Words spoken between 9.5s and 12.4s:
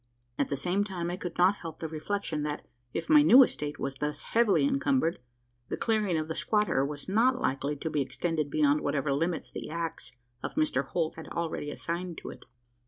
the axe of Mr Holt had already assigned to